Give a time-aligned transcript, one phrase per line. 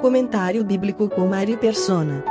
[0.00, 2.24] Comentário bíblico com Mário Persona.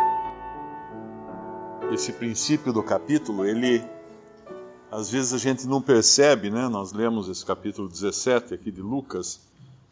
[1.92, 3.83] Esse princípio do capítulo, ele
[4.90, 6.69] às vezes a gente não percebe, né?
[6.69, 9.41] Nós lemos esse capítulo 17 aqui de Lucas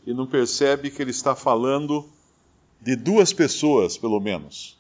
[0.08, 2.06] e não percebe que ele está falando
[2.80, 4.78] de duas pessoas, pelo menos.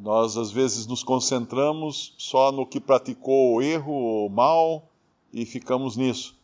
[0.00, 4.90] Nós às vezes nos concentramos só no que praticou o erro ou o mal
[5.32, 6.36] e ficamos nisso.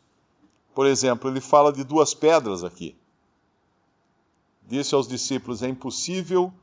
[0.74, 2.96] Por exemplo, ele fala de duas pedras aqui.
[4.70, 6.54] Disse aos discípulos: É impossível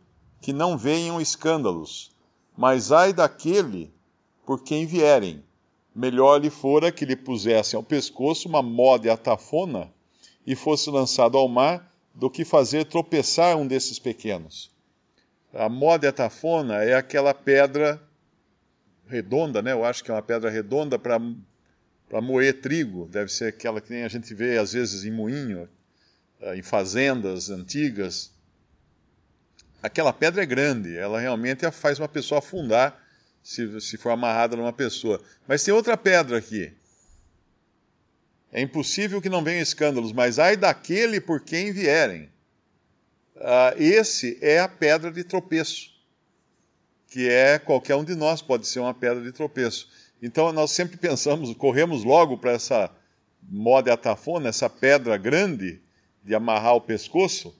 [0.41, 2.09] que não venham escândalos,
[2.55, 3.93] mas ai daquele
[4.45, 5.43] por quem vierem.
[5.93, 9.91] Melhor lhe fora que lhe pusessem ao pescoço uma moda atafona
[10.45, 14.71] e fosse lançado ao mar, do que fazer tropeçar um desses pequenos.
[15.53, 18.01] A moda atafona é aquela pedra
[19.07, 19.73] redonda, né?
[19.73, 23.07] Eu acho que é uma pedra redonda para moer trigo.
[23.11, 25.67] Deve ser aquela que a gente vê às vezes em moinho,
[26.41, 28.31] em fazendas antigas.
[29.81, 33.01] Aquela pedra é grande, ela realmente faz uma pessoa afundar
[33.43, 35.21] se, se for amarrada numa pessoa.
[35.47, 36.73] Mas tem outra pedra aqui.
[38.51, 42.29] É impossível que não venham escândalos, mas ai daquele por quem vierem.
[43.35, 45.91] Uh, esse é a pedra de tropeço,
[47.07, 49.87] que é qualquer um de nós pode ser uma pedra de tropeço.
[50.21, 52.89] Então nós sempre pensamos, corremos logo para essa
[53.43, 55.79] moda atafona, essa pedra grande
[56.27, 57.55] de amarrar o pescoço,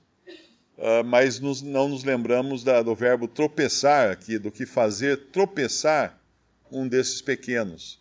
[0.77, 6.19] uh, mas nos, não nos lembramos da, do verbo tropeçar aqui, do que fazer tropeçar
[6.69, 7.97] um desses pequenos.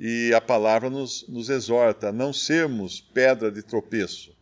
[0.00, 4.34] E a palavra nos, nos exorta a não sermos pedra de tropeço,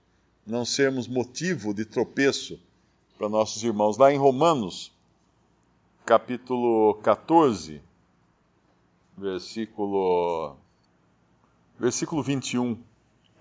[0.47, 2.61] não sermos motivo de tropeço
[3.19, 3.99] para nossos irmãos.
[3.99, 4.93] Lá em Romanos,
[6.07, 7.83] capítulo 14,
[9.19, 10.57] versículo,
[11.81, 12.79] versículo 21.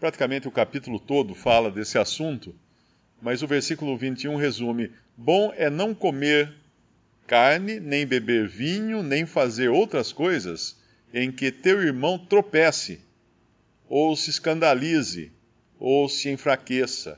[0.03, 2.53] Praticamente o capítulo todo fala desse assunto,
[3.21, 6.53] mas o versículo 21 resume: Bom é não comer
[7.25, 10.77] carne, nem beber vinho, nem fazer outras coisas
[11.13, 12.99] em que teu irmão tropece,
[13.87, 15.31] ou se escandalize,
[15.79, 17.17] ou se enfraqueça.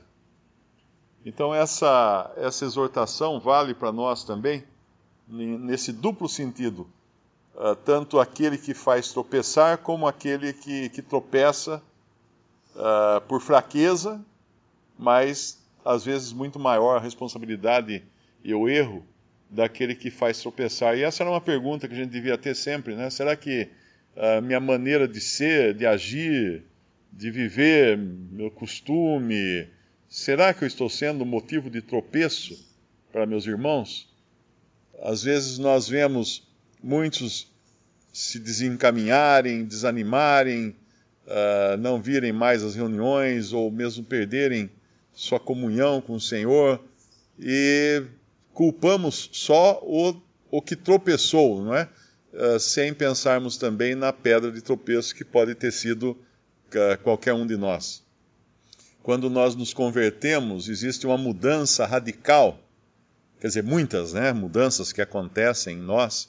[1.24, 4.62] Então, essa, essa exortação vale para nós também,
[5.26, 6.88] nesse duplo sentido.
[7.52, 11.82] Uh, tanto aquele que faz tropeçar, como aquele que, que tropeça
[12.76, 14.24] uh, por fraqueza,
[14.98, 18.02] mas às vezes muito maior a responsabilidade
[18.44, 19.04] e o erro
[19.50, 20.96] daquele que faz tropeçar.
[20.96, 23.10] E essa era uma pergunta que a gente devia ter sempre, né?
[23.10, 23.68] Será que
[24.16, 26.64] a minha maneira de ser, de agir,
[27.12, 29.68] de viver, meu costume,
[30.08, 32.58] será que eu estou sendo motivo de tropeço
[33.12, 34.08] para meus irmãos?
[35.02, 36.46] Às vezes nós vemos
[36.82, 37.50] muitos
[38.12, 40.74] se desencaminharem, desanimarem,
[41.26, 44.70] uh, não virem mais às reuniões ou mesmo perderem
[45.12, 46.80] sua comunhão com o Senhor
[47.38, 48.02] e
[48.52, 50.16] culpamos só o,
[50.50, 51.88] o que tropeçou, não é?
[52.32, 57.46] uh, sem pensarmos também na pedra de tropeço que pode ter sido uh, qualquer um
[57.46, 58.04] de nós.
[59.02, 62.58] Quando nós nos convertemos, existe uma mudança radical,
[63.40, 66.28] quer dizer, muitas né, mudanças que acontecem em nós,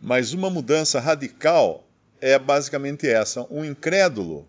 [0.00, 1.85] mas uma mudança radical
[2.20, 4.48] é basicamente essa: um incrédulo,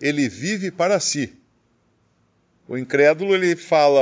[0.00, 1.32] ele vive para si.
[2.68, 4.00] O incrédulo ele fala: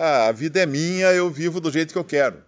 [0.00, 2.42] ah, a vida é minha, eu vivo do jeito que eu quero.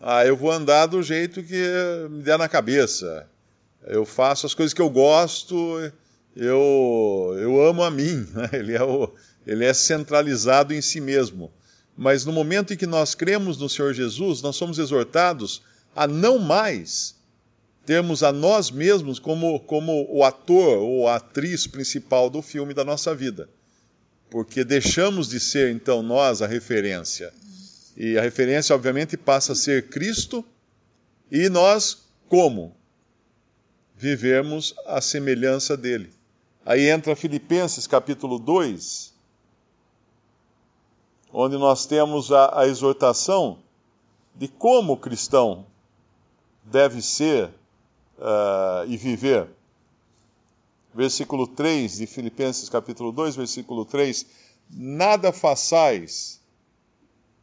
[0.00, 1.62] Ah, eu vou andar do jeito que
[2.10, 3.28] me der na cabeça.
[3.84, 5.56] Eu faço as coisas que eu gosto,
[6.36, 8.26] eu, eu amo a mim.
[8.52, 9.12] Ele, é o,
[9.46, 11.52] ele é centralizado em si mesmo.
[11.96, 15.62] Mas no momento em que nós cremos no Senhor Jesus, nós somos exortados
[15.96, 17.17] a não mais
[17.88, 22.84] termos a nós mesmos como, como o ator ou a atriz principal do filme da
[22.84, 23.48] nossa vida.
[24.28, 27.32] Porque deixamos de ser, então, nós a referência
[27.96, 30.44] e a referência, obviamente, passa a ser Cristo,
[31.32, 32.76] e nós, como?
[33.96, 36.12] Vivemos a semelhança dele.
[36.66, 39.14] Aí entra Filipenses capítulo 2,
[41.32, 43.60] onde nós temos a, a exortação
[44.34, 45.64] de como o cristão
[46.62, 47.48] deve ser
[48.18, 49.48] uh, e viver.
[50.94, 54.26] Versículo 3 de Filipenses capítulo 2, versículo 3:
[54.70, 56.40] Nada façais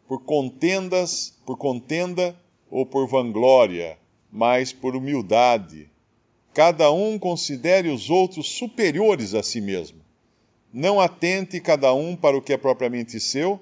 [0.07, 2.35] por contendas, por contenda
[2.69, 3.97] ou por vanglória,
[4.31, 5.89] mas por humildade.
[6.53, 9.99] Cada um considere os outros superiores a si mesmo.
[10.71, 13.59] Não atente cada um para o que é propriamente seu,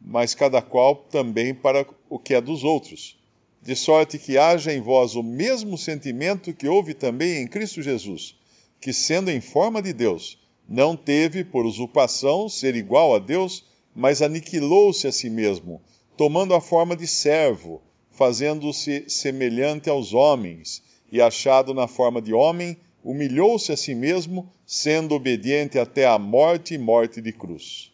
[0.00, 3.18] mas cada qual também para o que é dos outros.
[3.64, 8.36] De sorte que haja em vós o mesmo sentimento que houve também em Cristo Jesus,
[8.80, 10.38] que, sendo em forma de Deus,
[10.68, 13.64] não teve por usurpação ser igual a Deus
[13.94, 15.80] mas aniquilou-se a si mesmo,
[16.16, 17.80] tomando a forma de servo,
[18.10, 20.82] fazendo-se semelhante aos homens,
[21.12, 26.74] e achado na forma de homem, humilhou-se a si mesmo, sendo obediente até a morte
[26.74, 27.92] e morte de cruz.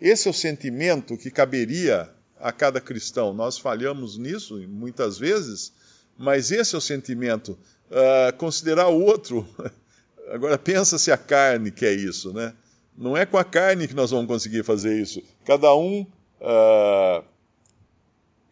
[0.00, 2.10] Esse é o sentimento que caberia
[2.40, 3.32] a cada cristão.
[3.32, 5.72] Nós falhamos nisso muitas vezes,
[6.18, 7.58] mas esse é o sentimento.
[7.90, 9.46] Uh, considerar o outro.
[10.30, 12.52] Agora pensa se a carne quer isso, né?
[12.98, 15.22] Não é com a carne que nós vamos conseguir fazer isso.
[15.44, 16.00] Cada um,
[16.40, 17.24] uh,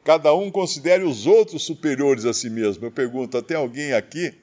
[0.05, 2.85] cada um considere os outros superiores a si mesmo.
[2.85, 4.35] Eu pergunto, tem alguém aqui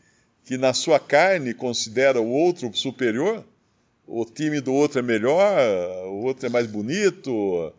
[0.43, 3.45] que na sua carne considera o outro superior?
[4.07, 5.57] O time do outro é melhor,
[6.07, 7.71] o outro é mais bonito.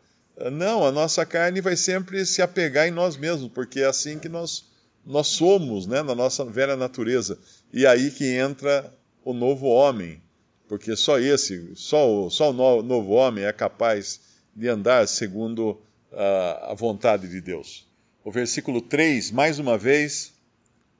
[0.50, 4.28] Não, a nossa carne vai sempre se apegar em nós mesmos, porque é assim que
[4.28, 4.64] nós,
[5.06, 7.38] nós somos, né, na nossa velha natureza.
[7.72, 8.92] E aí que entra
[9.24, 10.20] o novo homem,
[10.68, 14.20] porque só esse, só o, só o novo homem é capaz
[14.54, 15.80] de andar segundo
[16.10, 17.86] uh, a vontade de Deus.
[18.24, 20.32] O versículo 3, mais uma vez,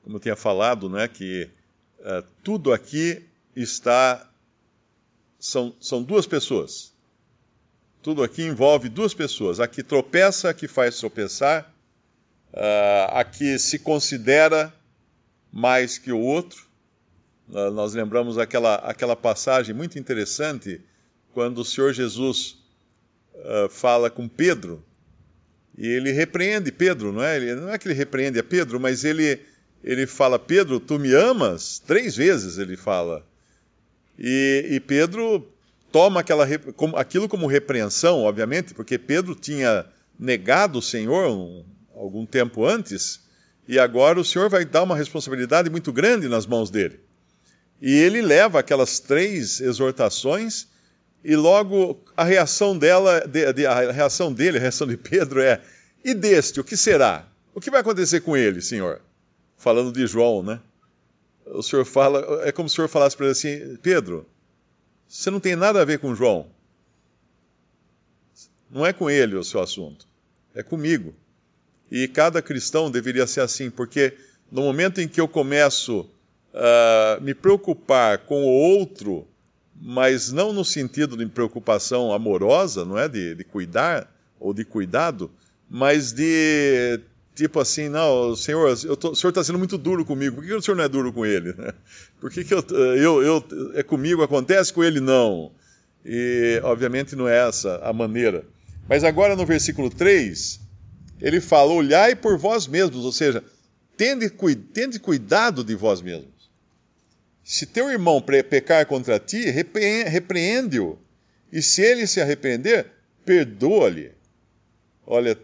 [0.03, 1.49] como eu tinha falado, né, que
[1.99, 3.23] uh, tudo aqui
[3.55, 4.29] está.
[5.39, 6.92] São, são duas pessoas.
[8.03, 9.59] Tudo aqui envolve duas pessoas.
[9.59, 11.73] A que tropeça, a que faz tropeçar,
[12.53, 14.71] uh, a que se considera
[15.51, 16.67] mais que o outro.
[17.49, 20.81] Uh, nós lembramos aquela, aquela passagem muito interessante
[21.33, 22.57] quando o Senhor Jesus
[23.33, 24.83] uh, fala com Pedro
[25.77, 27.55] e ele repreende Pedro, não é?
[27.55, 29.39] Não é que ele repreende a Pedro, mas ele
[29.83, 31.79] ele fala: Pedro, tu me amas?
[31.79, 33.25] Três vezes ele fala.
[34.17, 35.47] E, e Pedro
[35.93, 36.45] toma aquela,
[36.97, 39.85] aquilo como repreensão, obviamente, porque Pedro tinha
[40.19, 41.63] negado o Senhor um,
[41.95, 43.21] algum tempo antes,
[43.65, 46.99] e agora o Senhor vai dar uma responsabilidade muito grande nas mãos dele.
[47.81, 50.67] E ele leva aquelas três exortações,
[51.23, 55.61] e logo a reação dela, de, de, a reação dele, a reação de Pedro é:
[56.03, 57.25] e deste, o que será?
[57.55, 58.99] O que vai acontecer com ele, Senhor?
[59.63, 60.59] falando de João, né?
[61.45, 64.25] O senhor fala, é como se o senhor falasse para ele assim: Pedro,
[65.13, 66.47] você não tem nada a ver com João.
[68.67, 70.07] Não é com ele o seu assunto,
[70.55, 71.13] é comigo.
[71.91, 74.17] E cada cristão deveria ser assim, porque
[74.51, 76.09] no momento em que eu começo
[76.51, 79.27] a uh, me preocupar com o outro,
[79.79, 83.07] mas não no sentido de preocupação amorosa, não é?
[83.07, 85.29] De, de cuidar ou de cuidado,
[85.69, 86.99] mas de
[87.35, 90.61] tipo assim, não, senhor, tô, o senhor está sendo muito duro comigo, por que o
[90.61, 91.53] senhor não é duro com ele?
[92.19, 93.45] Por que, que eu, eu, eu,
[93.75, 95.51] é comigo, acontece com ele não?
[96.05, 98.45] E, obviamente, não é essa a maneira.
[98.87, 100.59] Mas agora no versículo 3,
[101.21, 103.43] ele fala: olhai por vós mesmos, ou seja,
[103.95, 104.29] tende,
[104.73, 106.33] tende cuidado de vós mesmos.
[107.43, 110.97] Se teu irmão pecar contra ti, repreende-o.
[111.51, 112.87] E se ele se arrepender,
[113.25, 114.11] perdoa-lhe.
[115.05, 115.37] Olha,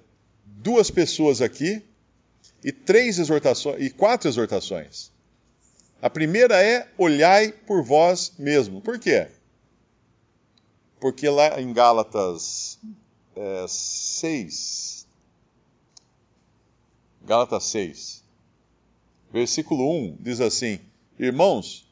[0.61, 1.81] duas pessoas aqui
[2.63, 5.11] e três exortações e quatro exortações.
[6.01, 8.81] A primeira é olhai por vós mesmo.
[8.81, 9.27] Por quê?
[11.00, 12.77] Porque lá em Gálatas
[13.35, 15.07] é, 6,
[17.25, 18.23] Gálatas 6,
[19.31, 20.79] versículo 1 diz assim:
[21.17, 21.88] Irmãos,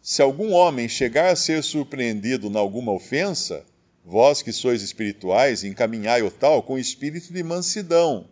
[0.00, 3.64] se algum homem chegar a ser surpreendido em alguma ofensa,
[4.10, 8.26] Vós que sois espirituais, encaminhai o tal com espírito de mansidão,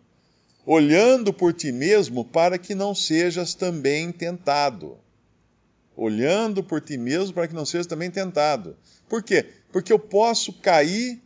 [0.64, 4.96] olhando por ti mesmo para que não sejas também tentado.
[5.94, 8.74] Olhando por ti mesmo para que não sejas também tentado.
[9.06, 9.44] Por quê?
[9.70, 11.20] Porque eu posso cair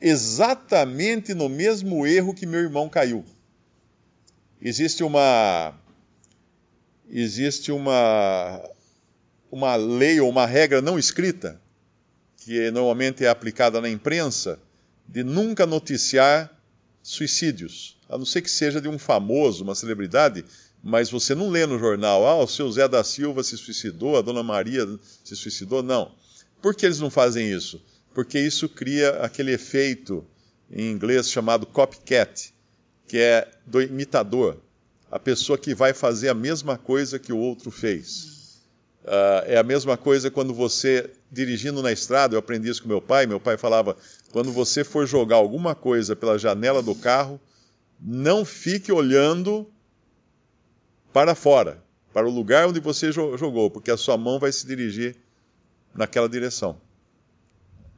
[0.00, 3.24] exatamente no mesmo erro que meu irmão caiu.
[4.60, 5.74] Existe uma
[7.10, 8.70] existe uma
[9.50, 11.60] uma lei ou uma regra não escrita
[12.44, 14.58] que normalmente é aplicada na imprensa,
[15.06, 16.50] de nunca noticiar
[17.02, 20.44] suicídios, a não ser que seja de um famoso, uma celebridade,
[20.82, 24.22] mas você não lê no jornal, ah, o seu Zé da Silva se suicidou, a
[24.22, 24.86] dona Maria
[25.22, 26.12] se suicidou, não.
[26.60, 27.80] Por que eles não fazem isso?
[28.12, 30.24] Porque isso cria aquele efeito
[30.70, 32.52] em inglês chamado copycat,
[33.06, 34.56] que é do imitador,
[35.10, 38.41] a pessoa que vai fazer a mesma coisa que o outro fez.
[39.04, 43.02] Uh, é a mesma coisa quando você, dirigindo na estrada, eu aprendi isso com meu
[43.02, 43.26] pai.
[43.26, 43.96] Meu pai falava:
[44.30, 47.40] quando você for jogar alguma coisa pela janela do carro,
[48.00, 49.68] não fique olhando
[51.12, 51.82] para fora,
[52.12, 55.16] para o lugar onde você jogou, porque a sua mão vai se dirigir
[55.94, 56.80] naquela direção.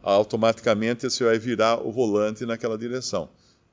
[0.03, 3.29] Automaticamente você vai virar o volante naquela direção,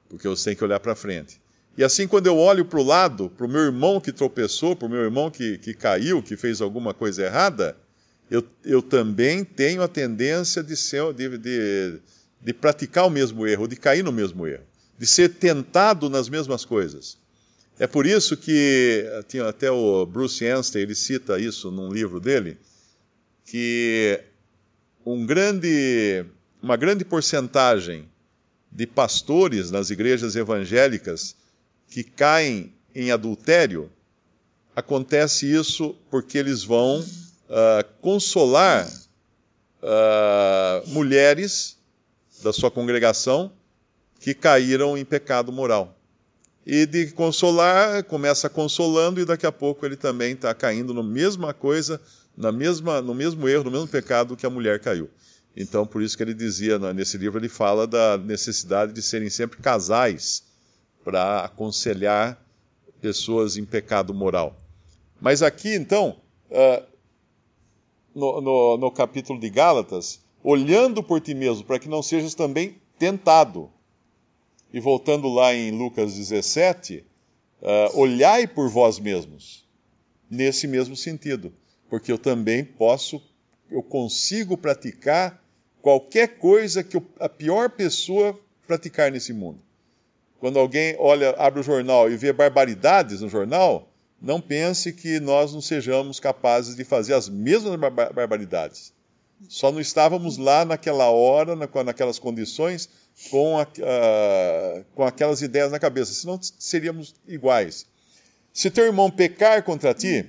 [0.09, 1.41] porque você tem que olhar para frente.
[1.77, 4.87] E assim, quando eu olho para o lado, para o meu irmão que tropeçou, para
[4.87, 7.77] o meu irmão que, que caiu, que fez alguma coisa errada,
[8.29, 11.99] eu, eu também tenho a tendência de, ser, de, de,
[12.41, 14.63] de praticar o mesmo erro, de cair no mesmo erro,
[14.97, 17.17] de ser tentado nas mesmas coisas.
[17.79, 22.57] É por isso que tinha até o Bruce Anstey, ele cita isso num livro dele,
[23.45, 24.19] que
[25.05, 26.25] um grande,
[26.61, 28.07] uma grande porcentagem
[28.71, 31.35] de pastores nas igrejas evangélicas
[31.91, 33.91] que caem em adultério,
[34.73, 38.89] acontece isso porque eles vão uh, consolar
[39.83, 41.77] uh, mulheres
[42.41, 43.51] da sua congregação
[44.21, 45.97] que caíram em pecado moral.
[46.65, 51.53] E de consolar, começa consolando e daqui a pouco ele também está caindo na mesma
[51.53, 51.99] coisa,
[52.37, 55.09] na mesma, no mesmo erro, no mesmo pecado que a mulher caiu.
[55.57, 59.61] Então, por isso que ele dizia, nesse livro, ele fala da necessidade de serem sempre
[59.61, 60.49] casais
[61.03, 62.41] para aconselhar
[63.01, 64.55] pessoas em pecado moral.
[65.19, 66.17] Mas aqui, então,
[66.49, 66.85] uh,
[68.13, 72.75] no, no, no capítulo de Gálatas, olhando por ti mesmo, para que não sejas também
[72.97, 73.69] tentado.
[74.73, 77.03] E voltando lá em Lucas 17,
[77.61, 79.65] uh, olhai por vós mesmos,
[80.29, 81.53] nesse mesmo sentido,
[81.89, 83.21] porque eu também posso,
[83.69, 85.43] eu consigo praticar
[85.81, 89.59] qualquer coisa que a pior pessoa praticar nesse mundo.
[90.41, 93.87] Quando alguém olha, abre o jornal e vê barbaridades no jornal,
[94.19, 98.91] não pense que nós não sejamos capazes de fazer as mesmas barbaridades.
[99.47, 102.89] Só não estávamos lá naquela hora, naquelas condições,
[103.29, 103.67] com, a,
[104.95, 107.85] com aquelas ideias na cabeça, senão seríamos iguais.
[108.51, 110.25] Se teu irmão pecar contra ti,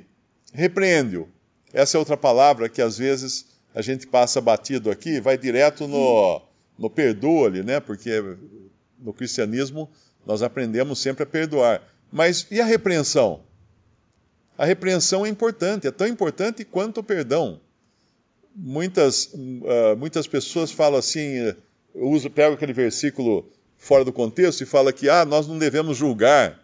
[0.52, 1.26] repreende-o.
[1.72, 6.42] Essa é outra palavra que às vezes a gente passa batido aqui, vai direto no,
[6.78, 7.80] no perdoa-lhe, né?
[7.80, 8.10] Porque
[9.02, 9.90] no cristianismo
[10.24, 11.82] nós aprendemos sempre a perdoar.
[12.10, 13.40] Mas e a repreensão?
[14.56, 17.60] A repreensão é importante, é tão importante quanto o perdão
[18.54, 21.54] muitas, uh, muitas pessoas falam assim,
[21.94, 26.60] uso, pego aquele versículo fora do contexto e fala que ah, nós não devemos julgar.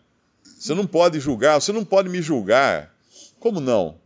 [0.58, 2.94] Você não pode julgar, você não pode me julgar.
[3.38, 3.96] Como não?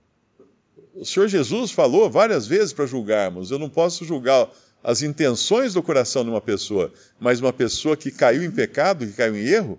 [0.95, 3.51] O Senhor Jesus falou várias vezes para julgarmos.
[3.51, 4.49] Eu não posso julgar
[4.83, 9.13] as intenções do coração de uma pessoa, mas uma pessoa que caiu em pecado, que
[9.13, 9.79] caiu em erro,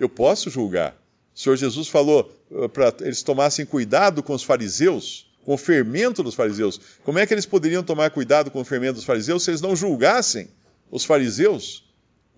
[0.00, 0.96] eu posso julgar.
[1.34, 6.22] O Senhor Jesus falou uh, para eles tomassem cuidado com os fariseus, com o fermento
[6.22, 6.80] dos fariseus.
[7.04, 9.76] Como é que eles poderiam tomar cuidado com o fermento dos fariseus se eles não
[9.76, 10.48] julgassem
[10.90, 11.84] os fariseus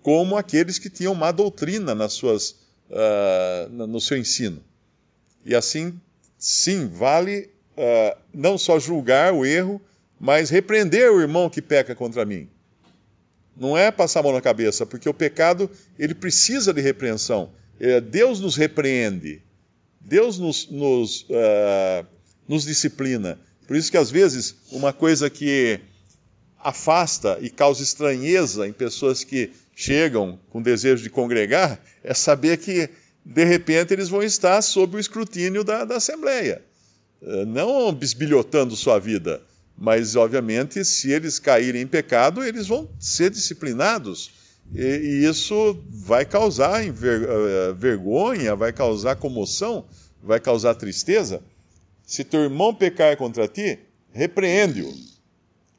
[0.01, 2.51] como aqueles que tinham má doutrina nas suas,
[2.91, 4.63] uh, no seu ensino?
[5.43, 5.99] E assim,
[6.37, 9.81] sim, vale uh, não só julgar o erro,
[10.19, 12.47] mas repreender o irmão que peca contra mim.
[13.55, 17.51] Não é passar a mão na cabeça, porque o pecado ele precisa de repreensão.
[17.79, 19.41] É, Deus nos repreende.
[20.01, 22.05] Deus nos, nos uh,
[22.47, 23.39] nos disciplina.
[23.67, 25.79] Por isso que às vezes uma coisa que
[26.59, 32.89] afasta e causa estranheza em pessoas que chegam com desejo de congregar é saber que
[33.23, 36.61] de repente eles vão estar sob o escrutínio da, da Assembleia.
[37.21, 39.41] Eh, não bisbilhotando sua vida,
[39.77, 44.31] mas obviamente se eles caírem em pecado, eles vão ser disciplinados.
[44.73, 46.91] E, e isso vai causar eh,
[47.75, 49.85] vergonha, vai causar comoção,
[50.23, 51.41] vai causar tristeza.
[52.03, 53.79] Se teu irmão pecar contra ti,
[54.11, 54.93] repreende-o.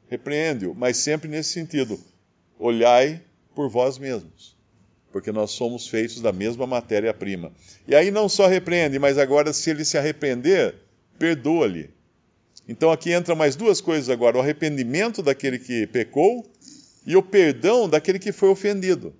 [0.09, 1.99] Repreende-o, mas sempre nesse sentido.
[2.59, 3.21] Olhai
[3.53, 4.55] por vós mesmos,
[5.11, 7.51] porque nós somos feitos da mesma matéria-prima.
[7.87, 10.75] E aí não só repreende, mas agora, se ele se arrepender,
[11.17, 11.89] perdoa-lhe.
[12.67, 16.45] Então aqui entra mais duas coisas agora: o arrependimento daquele que pecou
[17.05, 19.13] e o perdão daquele que foi ofendido.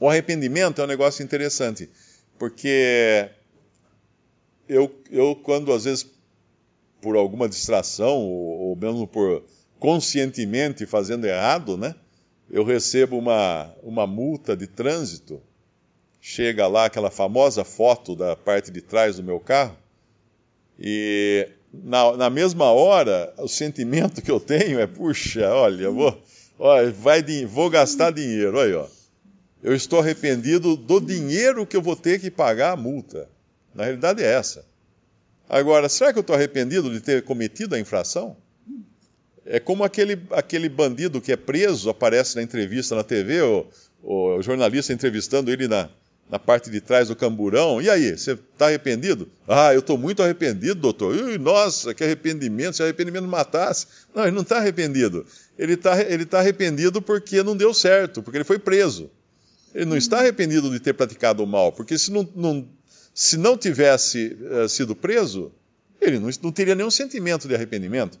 [0.00, 1.88] O arrependimento é um negócio interessante,
[2.38, 3.28] porque
[4.68, 6.06] eu, eu quando às vezes
[7.00, 9.44] por alguma distração ou, ou mesmo por
[9.78, 11.94] conscientemente fazendo errado, né?
[12.50, 15.42] Eu recebo uma, uma multa de trânsito.
[16.20, 19.76] Chega lá aquela famosa foto da parte de trás do meu carro
[20.78, 21.48] e
[21.82, 26.22] na, na mesma hora o sentimento que eu tenho é puxa, olha, vou,
[26.58, 28.86] olha, vai, vou gastar dinheiro, olha, ó.
[29.62, 33.26] Eu estou arrependido do dinheiro que eu vou ter que pagar a multa.
[33.74, 34.64] Na realidade é essa.
[35.48, 38.36] Agora, será que eu estou arrependido de ter cometido a infração?
[39.46, 43.66] É como aquele, aquele bandido que é preso, aparece na entrevista na TV, o,
[44.02, 45.88] o jornalista entrevistando ele na,
[46.30, 47.80] na parte de trás do camburão.
[47.80, 49.28] E aí, você está arrependido?
[49.46, 51.14] Ah, eu estou muito arrependido, doutor.
[51.14, 53.86] Ui, nossa, que arrependimento, se arrependimento matasse.
[54.14, 55.26] Não, ele não está arrependido.
[55.58, 59.10] Ele está ele tá arrependido porque não deu certo, porque ele foi preso.
[59.74, 62.68] Ele não está arrependido de ter praticado o mal, porque se não, não
[63.12, 65.52] se não tivesse uh, sido preso,
[66.00, 68.18] ele não, não teria nenhum sentimento de arrependimento.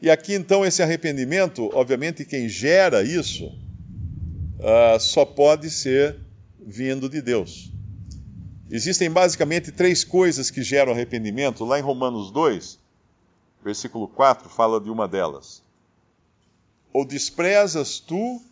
[0.00, 6.16] E aqui então esse arrependimento, obviamente, quem gera isso uh, só pode ser
[6.66, 7.70] vindo de Deus.
[8.68, 11.64] Existem basicamente três coisas que geram arrependimento.
[11.64, 12.76] Lá em Romanos 2,
[13.64, 15.62] versículo 4, fala de uma delas.
[16.92, 18.42] Ou desprezas tu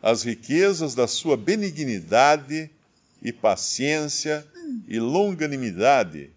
[0.00, 2.70] as riquezas da sua benignidade
[3.20, 4.46] e paciência
[4.86, 6.30] e longanimidade,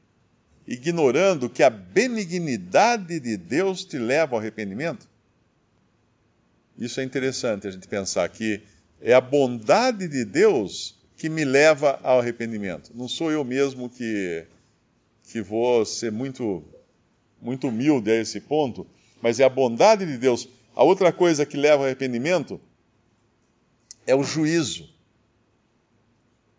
[0.68, 5.08] ignorando que a benignidade de Deus te leva ao arrependimento?
[6.76, 8.64] Isso é interessante a gente pensar que
[9.02, 12.92] é a bondade de Deus que me leva ao arrependimento.
[12.96, 14.46] Não sou eu mesmo que,
[15.24, 16.64] que vou ser muito,
[17.42, 18.88] muito humilde a esse ponto,
[19.22, 20.48] mas é a bondade de Deus.
[20.76, 22.60] A outra coisa que leva ao arrependimento
[24.08, 24.90] é o juízo,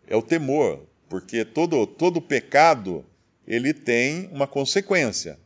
[0.07, 3.03] é o temor, porque todo, todo pecado
[3.47, 5.39] ele tem uma consequência.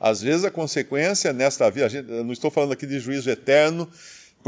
[0.00, 3.90] Às vezes a consequência nesta vida, gente, não estou falando aqui de juízo eterno,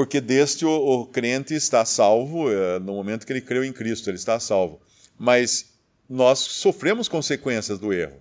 [0.01, 4.09] porque deste o, o crente está salvo, é, no momento que ele creu em Cristo,
[4.09, 4.81] ele está salvo.
[5.19, 5.75] Mas
[6.09, 8.19] nós sofremos consequências do erro.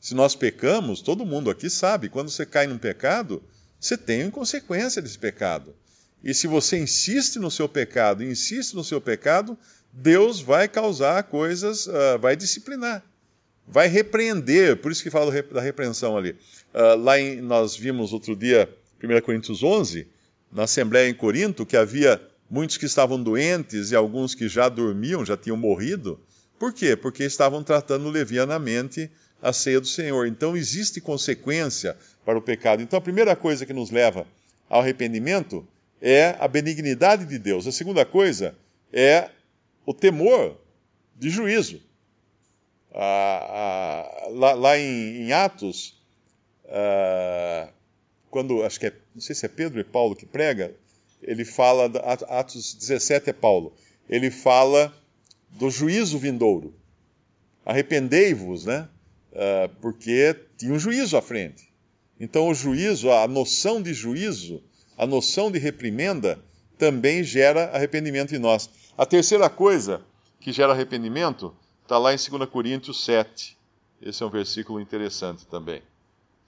[0.00, 3.42] Se nós pecamos, todo mundo aqui sabe, quando você cai num pecado,
[3.78, 5.74] você tem consequência desse pecado.
[6.24, 9.58] E se você insiste no seu pecado, insiste no seu pecado,
[9.92, 13.04] Deus vai causar coisas, uh, vai disciplinar,
[13.68, 14.78] vai repreender.
[14.78, 16.30] Por isso que falo da repreensão ali.
[16.72, 18.74] Uh, lá em, nós vimos outro dia,
[19.04, 20.08] 1 Coríntios 11,
[20.52, 25.24] na Assembleia em Corinto, que havia muitos que estavam doentes e alguns que já dormiam,
[25.24, 26.18] já tinham morrido.
[26.58, 26.96] Por quê?
[26.96, 30.26] Porque estavam tratando levianamente a ceia do Senhor.
[30.26, 32.82] Então existe consequência para o pecado.
[32.82, 34.26] Então a primeira coisa que nos leva
[34.68, 35.66] ao arrependimento
[36.00, 37.66] é a benignidade de Deus.
[37.66, 38.54] A segunda coisa
[38.92, 39.30] é
[39.86, 40.56] o temor
[41.16, 41.80] de juízo.
[42.92, 43.46] Ah,
[44.24, 45.96] ah, lá, lá em, em, Atos,
[46.68, 47.68] ah,
[48.30, 50.74] quando, acho que é, não sei se é Pedro e Paulo que prega,
[51.22, 51.86] ele fala,
[52.28, 53.74] Atos 17 é Paulo,
[54.08, 54.94] ele fala
[55.50, 56.74] do juízo vindouro.
[57.64, 58.88] Arrependei-vos, né?
[59.80, 61.70] porque tinha um juízo à frente.
[62.18, 64.62] Então, o juízo, a noção de juízo,
[64.96, 66.38] a noção de reprimenda
[66.76, 68.68] também gera arrependimento em nós.
[68.96, 70.02] A terceira coisa
[70.40, 73.56] que gera arrependimento está lá em 2 Coríntios 7.
[74.02, 75.82] Esse é um versículo interessante também.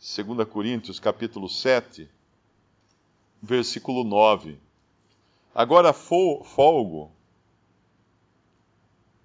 [0.02, 2.10] 2 Coríntios, capítulo 7,
[3.40, 4.58] versículo 9.
[5.54, 7.12] Agora folgo,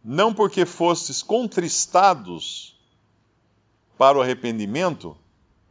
[0.03, 2.79] não porque fostes contristados
[3.97, 5.17] para o arrependimento,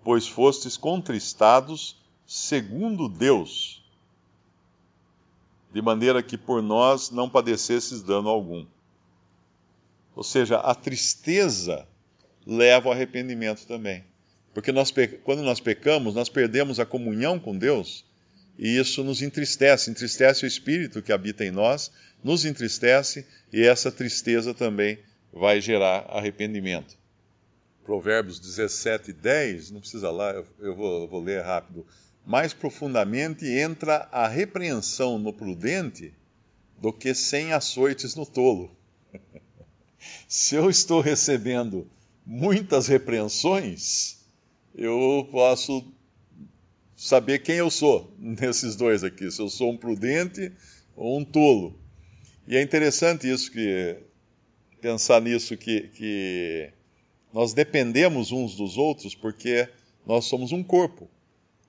[0.02, 3.88] pois fostes contristados segundo Deus,
[5.72, 8.66] de maneira que por nós não padecesses dano algum.
[10.16, 11.86] Ou seja, a tristeza
[12.44, 14.04] leva ao arrependimento também.
[14.56, 14.90] Porque nós,
[15.22, 18.06] quando nós pecamos, nós perdemos a comunhão com Deus
[18.58, 21.92] e isso nos entristece, entristece o espírito que habita em nós,
[22.24, 24.98] nos entristece e essa tristeza também
[25.30, 26.96] vai gerar arrependimento.
[27.84, 31.86] Provérbios 17, 10, não precisa lá, eu vou, eu vou ler rápido
[32.24, 36.14] mais profundamente entra a repreensão no prudente
[36.80, 38.74] do que sem açoites no tolo.
[40.26, 41.86] Se eu estou recebendo
[42.24, 44.15] muitas repreensões,
[44.76, 45.82] eu posso
[46.94, 50.52] saber quem eu sou nesses dois aqui, se eu sou um prudente
[50.94, 51.78] ou um tolo.
[52.46, 53.96] E é interessante isso que
[54.80, 56.70] pensar nisso que, que
[57.32, 59.68] nós dependemos uns dos outros porque
[60.06, 61.08] nós somos um corpo.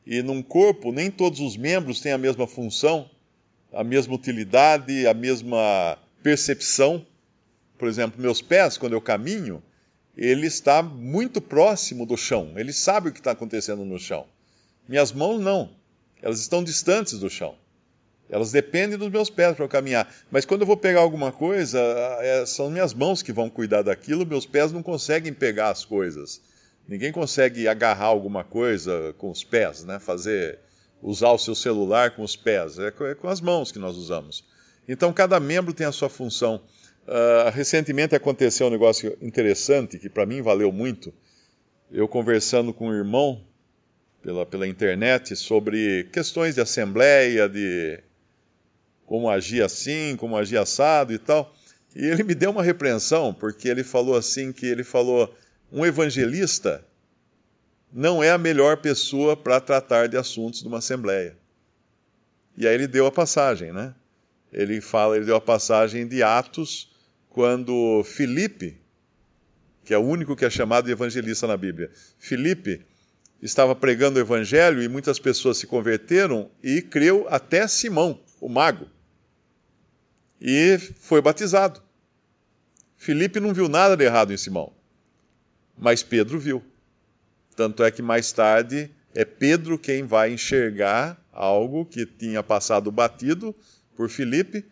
[0.05, 3.09] E num corpo, nem todos os membros têm a mesma função,
[3.73, 7.05] a mesma utilidade, a mesma percepção.
[7.77, 9.61] Por exemplo, meus pés, quando eu caminho,
[10.17, 12.53] ele está muito próximo do chão.
[12.55, 14.25] Ele sabe o que está acontecendo no chão.
[14.89, 15.69] Minhas mãos não.
[16.21, 17.55] Elas estão distantes do chão.
[18.29, 20.11] Elas dependem dos meus pés para eu caminhar.
[20.31, 21.79] Mas quando eu vou pegar alguma coisa,
[22.19, 26.41] é, são minhas mãos que vão cuidar daquilo, meus pés não conseguem pegar as coisas.
[26.87, 29.99] Ninguém consegue agarrar alguma coisa com os pés, né?
[29.99, 30.59] Fazer,
[31.01, 32.79] usar o seu celular com os pés.
[32.79, 34.43] É com é as mãos que nós usamos.
[34.87, 36.61] Então, cada membro tem a sua função.
[37.07, 41.13] Uh, recentemente aconteceu um negócio interessante que para mim valeu muito.
[41.89, 43.41] Eu conversando com um irmão
[44.21, 48.03] pela, pela internet sobre questões de assembleia, de
[49.05, 51.55] como agir assim, como agir assado e tal.
[51.95, 55.33] E ele me deu uma repreensão, porque ele falou assim que ele falou
[55.71, 56.83] um evangelista
[57.91, 61.37] não é a melhor pessoa para tratar de assuntos de uma assembleia.
[62.57, 63.93] E aí ele deu a passagem, né?
[64.51, 66.89] Ele fala, ele deu a passagem de Atos,
[67.37, 68.81] quando Filipe,
[69.85, 72.83] que é o único que é chamado de evangelista na Bíblia, Filipe
[73.39, 78.87] estava pregando o evangelho e muitas pessoas se converteram e creu até Simão, o mago.
[80.41, 81.79] E foi batizado.
[82.97, 84.73] Filipe não viu nada de errado em Simão,
[85.77, 86.63] mas Pedro viu.
[87.55, 93.55] Tanto é que mais tarde é Pedro quem vai enxergar algo que tinha passado batido
[93.95, 94.65] por Filipe,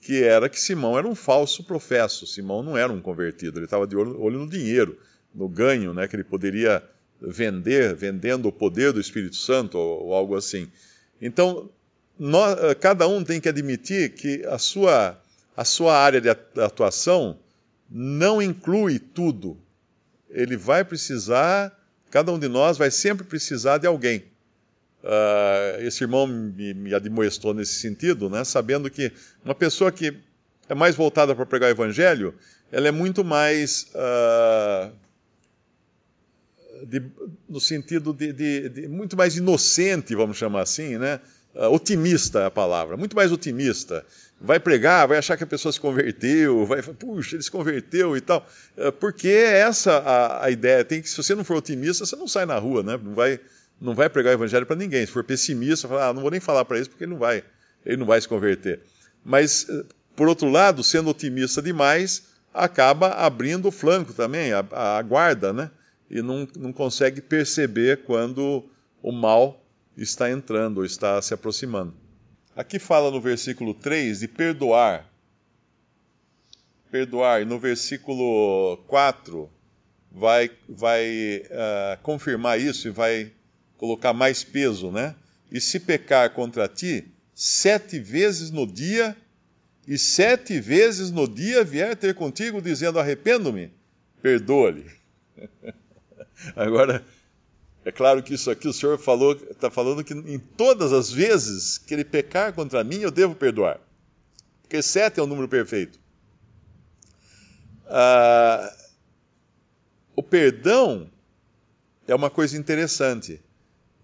[0.00, 2.26] que era que Simão era um falso professo.
[2.26, 4.98] Simão não era um convertido, ele estava de olho no dinheiro,
[5.34, 6.82] no ganho né, que ele poderia
[7.20, 10.70] vender, vendendo o poder do Espírito Santo ou, ou algo assim.
[11.20, 11.68] Então,
[12.18, 15.20] nós, cada um tem que admitir que a sua,
[15.56, 17.38] a sua área de atuação
[17.90, 19.56] não inclui tudo.
[20.30, 21.76] Ele vai precisar,
[22.10, 24.24] cada um de nós vai sempre precisar de alguém.
[25.02, 29.12] Uh, esse irmão me, me admoestou nesse sentido, né, sabendo que
[29.44, 30.12] uma pessoa que
[30.68, 32.34] é mais voltada para pregar o evangelho,
[32.70, 33.86] ela é muito mais.
[33.94, 34.92] Uh,
[36.86, 37.02] de,
[37.48, 41.20] no sentido de, de, de, muito mais inocente, vamos chamar assim, né?
[41.54, 44.04] Uh, otimista é a palavra, muito mais otimista.
[44.40, 48.20] Vai pregar, vai achar que a pessoa se converteu, vai, puxa, ele se converteu e
[48.20, 48.46] tal.
[49.00, 50.84] Porque essa a, a, ideia.
[50.84, 53.00] Tem que, se você não for otimista, você não sai na rua, né?
[53.02, 53.40] Não vai,
[53.80, 55.04] não vai pregar o evangelho para ninguém.
[55.04, 57.44] Se for pessimista, fala, ah, não vou nem falar para isso porque ele não vai,
[57.84, 58.80] ele não vai se converter.
[59.24, 59.86] Mas, uh,
[60.16, 65.70] por outro lado, sendo otimista demais, acaba abrindo o flanco também, a, a guarda, né?
[66.10, 68.64] e não, não consegue perceber quando
[69.02, 69.62] o mal
[69.96, 71.94] está entrando ou está se aproximando.
[72.56, 75.06] Aqui fala no versículo 3 de perdoar.
[76.90, 77.42] Perdoar.
[77.42, 79.48] E no versículo 4
[80.10, 83.30] vai, vai uh, confirmar isso e vai
[83.78, 85.14] colocar mais peso, né?
[85.50, 89.16] E se pecar contra ti, sete vezes no dia,
[89.86, 93.72] e sete vezes no dia vier ter contigo dizendo arrependo-me,
[94.20, 94.84] perdoa-lhe.
[96.54, 97.02] Agora,
[97.84, 101.78] é claro que isso aqui o Senhor falou, está falando que em todas as vezes
[101.78, 103.80] que ele pecar contra mim, eu devo perdoar.
[104.60, 105.98] Porque sete é o número perfeito.
[107.86, 108.70] Ah,
[110.14, 111.08] o perdão
[112.06, 113.40] é uma coisa interessante,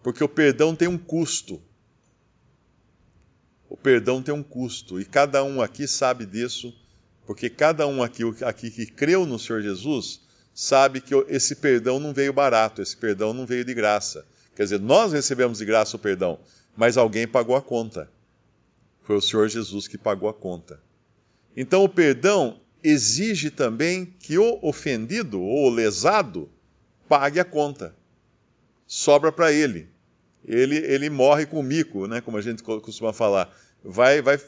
[0.04, 1.60] porque o perdão tem um custo.
[3.70, 6.72] O perdão tem um custo, e cada um aqui sabe disso,
[7.26, 10.20] porque cada um aqui, aqui que creu no Senhor Jesus
[10.54, 14.26] sabe que esse perdão não veio barato, esse perdão não veio de graça.
[14.54, 16.38] Quer dizer, nós recebemos de graça o perdão,
[16.76, 18.08] mas alguém pagou a conta.
[19.04, 20.78] Foi o Senhor Jesus que pagou a conta.
[21.56, 26.50] Então o perdão exige também que o ofendido ou o lesado
[27.08, 27.96] pague a conta.
[28.86, 29.93] Sobra para ele.
[30.46, 30.76] Ele.
[30.76, 33.54] Ele morre com o mico, né, como a gente costuma falar.
[33.83, 34.40] Vai, vai,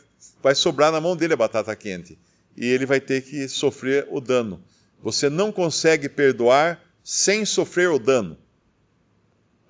[0.43, 2.19] vai sobrar na mão dele a batata quente.
[2.57, 4.63] E ele vai ter que sofrer o dano.
[5.03, 8.37] Você não consegue perdoar sem sofrer o dano.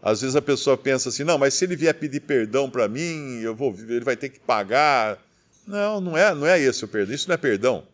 [0.00, 3.40] Às vezes a pessoa pensa assim: não, mas se ele vier pedir perdão para mim,
[3.40, 5.18] eu vou, ele vai ter que pagar.
[5.66, 7.14] Não, não é, não é esse o perdão.
[7.14, 7.84] Isso não é perdão.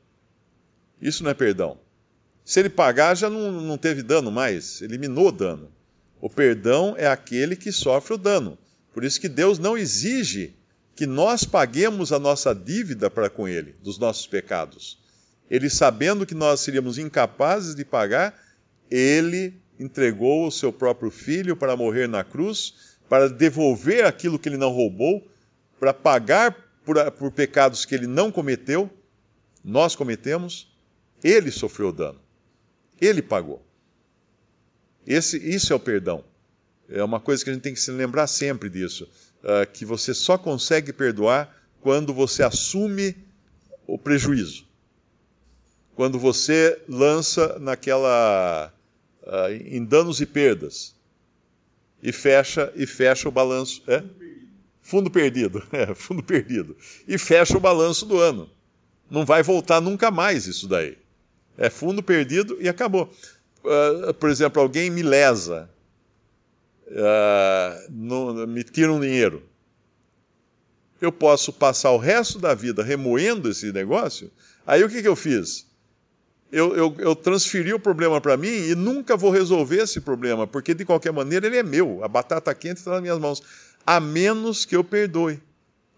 [1.00, 1.78] Isso não é perdão.
[2.44, 5.70] Se ele pagar, já não, não teve dano mais, eliminou o dano.
[6.22, 8.56] O perdão é aquele que sofre o dano.
[8.94, 10.54] Por isso que Deus não exige
[10.96, 15.02] que nós paguemos a nossa dívida para com Ele, dos nossos pecados
[15.52, 18.34] ele sabendo que nós seríamos incapazes de pagar,
[18.90, 24.56] ele entregou o seu próprio filho para morrer na cruz, para devolver aquilo que ele
[24.56, 25.28] não roubou,
[25.78, 26.56] para pagar
[26.86, 28.88] por, por pecados que ele não cometeu,
[29.62, 30.74] nós cometemos,
[31.22, 32.18] ele sofreu dano.
[32.98, 33.62] Ele pagou.
[35.06, 36.24] Esse, isso é o perdão.
[36.88, 39.08] É uma coisa que a gente tem que se lembrar sempre disso.
[39.42, 43.16] Uh, que você só consegue perdoar quando você assume
[43.86, 44.64] o prejuízo
[45.94, 48.72] quando você lança naquela
[49.22, 50.94] uh, em danos e perdas
[52.02, 54.02] e fecha e fecha o balanço, é?
[54.80, 56.76] Fundo perdido, é, fundo perdido.
[57.06, 58.50] E fecha o balanço do ano.
[59.08, 60.98] Não vai voltar nunca mais isso daí.
[61.56, 63.12] É fundo perdido e acabou.
[63.64, 65.70] Uh, por exemplo, alguém me lesa,
[66.88, 69.42] uh, no, me tira um dinheiro.
[71.00, 74.30] Eu posso passar o resto da vida remoendo esse negócio.
[74.66, 75.66] Aí o que, que eu fiz?
[76.52, 80.74] eu, eu, eu transferi o problema para mim e nunca vou resolver esse problema, porque
[80.74, 83.42] de qualquer maneira ele é meu, a batata quente está nas minhas mãos,
[83.86, 85.40] a menos que eu perdoe.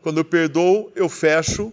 [0.00, 1.72] Quando eu perdoo, eu fecho,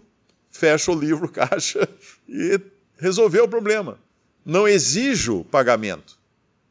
[0.49, 1.87] fecho o livro caixa
[2.27, 2.59] e
[2.97, 3.99] resolveu o problema.
[4.45, 6.17] Não exijo pagamento.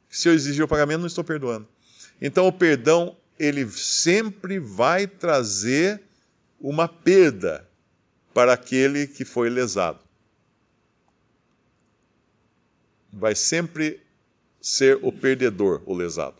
[0.09, 1.69] Se eu exigir o pagamento, não estou perdoando.
[2.21, 6.03] Então o perdão, ele sempre vai trazer
[6.61, 7.67] uma perda
[8.35, 10.01] para aquele que foi lesado.
[13.13, 14.01] vai sempre
[14.61, 16.37] ser o perdedor, o lesado.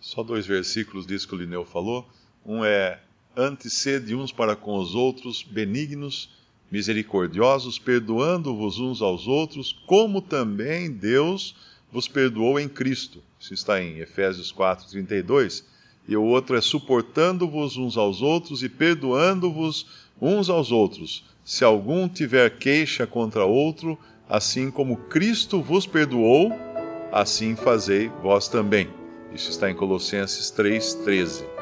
[0.00, 2.08] Só dois versículos disso que o Lineu falou.
[2.44, 3.00] Um é:
[3.36, 6.30] Antes sede uns para com os outros, benignos,
[6.72, 11.54] misericordiosos, perdoando-vos uns aos outros, como também Deus
[11.92, 13.22] vos perdoou em Cristo.
[13.38, 15.64] Isso está em Efésios 4, 32.
[16.08, 19.86] E o outro é suportando-vos uns aos outros e perdoando-vos
[20.20, 26.52] uns aos outros, se algum tiver queixa contra outro, assim como Cristo vos perdoou,
[27.12, 28.88] assim fazei vós também.
[29.34, 31.61] Isso está em Colossenses 3,13.